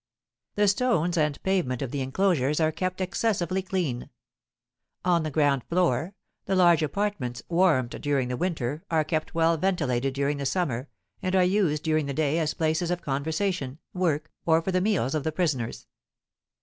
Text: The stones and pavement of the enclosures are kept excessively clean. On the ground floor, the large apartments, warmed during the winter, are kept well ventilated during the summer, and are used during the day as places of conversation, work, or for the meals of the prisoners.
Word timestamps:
The 0.55 0.67
stones 0.67 1.15
and 1.15 1.39
pavement 1.43 1.83
of 1.83 1.91
the 1.91 2.01
enclosures 2.01 2.59
are 2.59 2.71
kept 2.71 3.01
excessively 3.01 3.61
clean. 3.61 4.09
On 5.05 5.21
the 5.21 5.29
ground 5.29 5.63
floor, 5.65 6.15
the 6.45 6.55
large 6.55 6.81
apartments, 6.81 7.43
warmed 7.49 7.91
during 8.01 8.27
the 8.27 8.35
winter, 8.35 8.83
are 8.89 9.03
kept 9.03 9.35
well 9.35 9.57
ventilated 9.57 10.15
during 10.15 10.37
the 10.37 10.45
summer, 10.47 10.89
and 11.21 11.35
are 11.35 11.43
used 11.43 11.83
during 11.83 12.07
the 12.07 12.15
day 12.15 12.39
as 12.39 12.55
places 12.55 12.89
of 12.89 13.03
conversation, 13.03 13.77
work, 13.93 14.31
or 14.43 14.59
for 14.63 14.71
the 14.71 14.81
meals 14.81 15.13
of 15.13 15.23
the 15.23 15.31
prisoners. 15.31 15.85